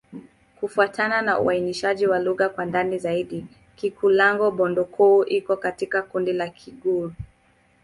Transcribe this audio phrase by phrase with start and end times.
[0.59, 7.11] Kufuatana na uainishaji wa lugha kwa ndani zaidi, Kikulango-Bondoukou iko katika kundi la Kigur.